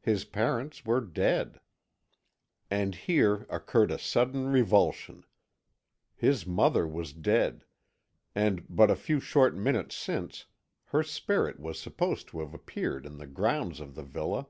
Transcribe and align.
His 0.00 0.24
parents 0.24 0.84
were 0.84 1.00
dead 1.00 1.60
And 2.72 2.92
here 2.92 3.46
occurred 3.48 3.92
a 3.92 4.00
sudden 4.00 4.48
revulsion. 4.48 5.22
His 6.16 6.44
mother 6.44 6.88
was 6.88 7.12
dead 7.12 7.64
and, 8.34 8.66
but 8.68 8.90
a 8.90 8.96
few 8.96 9.20
short 9.20 9.54
minutes 9.54 9.94
since, 9.94 10.46
her 10.86 11.04
spirit 11.04 11.60
was 11.60 11.78
supposed 11.78 12.26
to 12.30 12.40
have 12.40 12.52
appeared 12.52 13.06
in 13.06 13.18
the 13.18 13.28
grounds 13.28 13.78
of 13.78 13.94
the 13.94 14.02
villa. 14.02 14.48